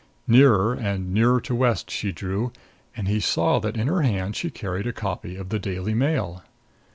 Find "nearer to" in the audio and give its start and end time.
1.13-1.53